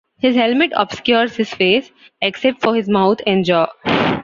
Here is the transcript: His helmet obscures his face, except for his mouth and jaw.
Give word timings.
His 0.17 0.35
helmet 0.35 0.71
obscures 0.75 1.35
his 1.35 1.53
face, 1.53 1.91
except 2.23 2.59
for 2.63 2.73
his 2.73 2.89
mouth 2.89 3.19
and 3.27 3.45
jaw. 3.45 3.67